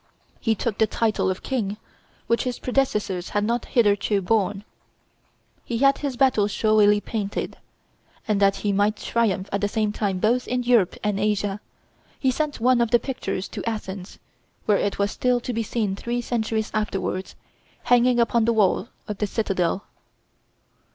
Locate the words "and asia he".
11.03-12.31